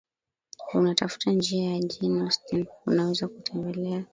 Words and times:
unatafuta 0.73 1.31
njia 1.31 1.71
ya 1.73 1.79
Jane 1.79 2.21
Austen 2.21 2.65
unaweza 2.85 3.27
kutembelea 3.27 4.05